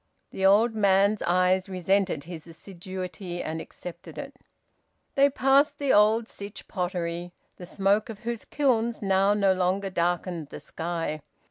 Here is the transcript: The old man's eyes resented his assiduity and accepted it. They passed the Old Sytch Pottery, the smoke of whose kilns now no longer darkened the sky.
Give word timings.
The 0.31 0.43
old 0.43 0.73
man's 0.73 1.21
eyes 1.21 1.69
resented 1.69 2.23
his 2.23 2.47
assiduity 2.47 3.43
and 3.43 3.61
accepted 3.61 4.17
it. 4.17 4.35
They 5.13 5.29
passed 5.29 5.77
the 5.77 5.93
Old 5.93 6.25
Sytch 6.25 6.67
Pottery, 6.67 7.33
the 7.57 7.67
smoke 7.67 8.09
of 8.09 8.21
whose 8.21 8.43
kilns 8.43 9.03
now 9.03 9.35
no 9.35 9.53
longer 9.53 9.91
darkened 9.91 10.47
the 10.47 10.59
sky. 10.59 11.21